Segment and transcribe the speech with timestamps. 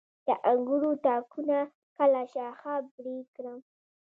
[0.27, 1.57] د انګورو تاکونه
[1.97, 3.59] کله شاخه بري کړم؟